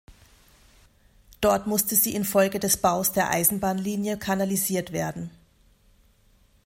Dort 1.41 1.67
musste 1.67 1.93
sie 1.95 2.15
infolge 2.15 2.57
des 2.59 2.77
Baus 2.77 3.11
der 3.11 3.29
Eisenbahnlinie 3.29 4.17
kanalisiert 4.17 4.93
werden. 4.93 5.29